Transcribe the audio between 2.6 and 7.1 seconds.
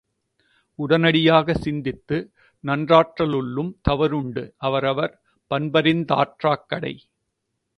நன்றாற்ற லுள்ளும் தவறுண்டு அவரவர் பண்பறிந் தாற்றாக் கடை.